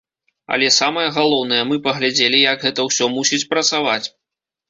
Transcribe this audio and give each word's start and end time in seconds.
Але 0.55 0.69
самае 0.75 1.03
галоўнае, 1.17 1.59
мы 1.71 1.75
паглядзелі, 1.85 2.39
як 2.51 2.65
гэта 2.65 2.87
ўсё 2.87 3.05
мусіць 3.17 3.43
працаваць. 3.53 4.03